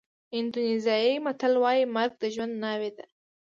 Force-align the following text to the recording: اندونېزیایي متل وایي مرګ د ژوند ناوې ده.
اندونېزیایي 0.37 1.13
متل 1.25 1.53
وایي 1.63 1.83
مرګ 1.95 2.13
د 2.21 2.23
ژوند 2.35 2.53
ناوې 2.63 2.89
ده. 2.97 3.05